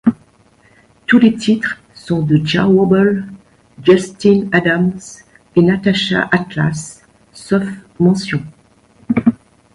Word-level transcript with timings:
Tous 1.05 1.19
les 1.19 1.35
titres 1.35 1.77
sont 1.93 2.23
de 2.23 2.41
Jah 2.43 2.67
Wobble, 2.67 3.27
Justin 3.83 4.47
Adams 4.51 4.93
et 5.55 5.61
Natacha 5.61 6.27
Atlas, 6.31 7.03
sauf 7.31 7.65
mentions. 7.99 8.41